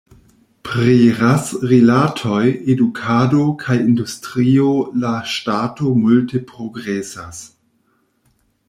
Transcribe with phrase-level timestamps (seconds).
[0.67, 2.39] Pri ras-rilatoj,
[2.75, 4.73] edukado kaj industrio,
[5.05, 7.47] la ŝtato multe progresas.